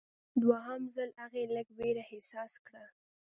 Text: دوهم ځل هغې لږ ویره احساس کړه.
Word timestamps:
دوهم 0.41 0.81
ځل 0.95 1.09
هغې 1.21 1.43
لږ 1.55 1.67
ویره 1.77 2.03
احساس 2.13 2.53
کړه. 2.65 2.85